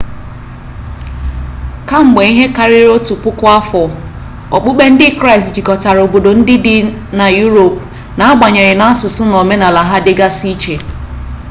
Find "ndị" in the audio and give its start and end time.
4.91-5.07, 6.39-6.55